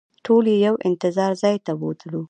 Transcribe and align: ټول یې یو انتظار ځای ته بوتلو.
ټول 0.25 0.43
یې 0.51 0.57
یو 0.65 0.75
انتظار 0.87 1.31
ځای 1.43 1.55
ته 1.65 1.71
بوتلو. 1.79 2.19